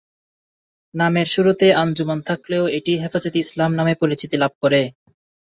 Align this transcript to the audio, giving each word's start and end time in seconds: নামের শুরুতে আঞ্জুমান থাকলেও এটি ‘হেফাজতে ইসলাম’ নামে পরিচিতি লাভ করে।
নামের 0.93 1.27
শুরুতে 1.27 1.67
আঞ্জুমান 1.81 2.19
থাকলেও 2.29 2.63
এটি 2.77 2.91
‘হেফাজতে 3.01 3.37
ইসলাম’ 3.39 3.71
নামে 3.75 3.93
পরিচিতি 4.01 4.35
লাভ 4.37 4.53
করে। 4.63 4.81